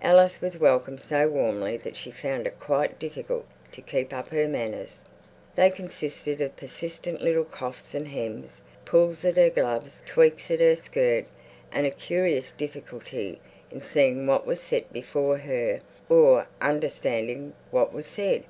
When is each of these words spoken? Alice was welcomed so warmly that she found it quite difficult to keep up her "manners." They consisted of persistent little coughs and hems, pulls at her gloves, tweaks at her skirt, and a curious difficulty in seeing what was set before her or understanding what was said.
Alice 0.00 0.40
was 0.40 0.56
welcomed 0.56 0.98
so 1.02 1.28
warmly 1.28 1.76
that 1.76 1.94
she 1.94 2.10
found 2.10 2.46
it 2.46 2.58
quite 2.58 2.98
difficult 2.98 3.44
to 3.70 3.82
keep 3.82 4.14
up 4.14 4.28
her 4.28 4.48
"manners." 4.48 5.04
They 5.56 5.68
consisted 5.68 6.40
of 6.40 6.56
persistent 6.56 7.20
little 7.20 7.44
coughs 7.44 7.94
and 7.94 8.08
hems, 8.08 8.62
pulls 8.86 9.26
at 9.26 9.36
her 9.36 9.50
gloves, 9.50 10.02
tweaks 10.06 10.50
at 10.50 10.60
her 10.60 10.74
skirt, 10.74 11.26
and 11.70 11.86
a 11.86 11.90
curious 11.90 12.50
difficulty 12.50 13.42
in 13.70 13.82
seeing 13.82 14.26
what 14.26 14.46
was 14.46 14.58
set 14.62 14.90
before 14.90 15.36
her 15.36 15.80
or 16.08 16.46
understanding 16.62 17.52
what 17.70 17.92
was 17.92 18.06
said. 18.06 18.44